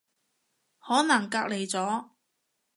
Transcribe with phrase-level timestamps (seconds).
[0.79, 2.09] 可能隔離咗